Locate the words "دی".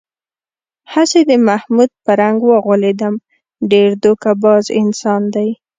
5.35-5.49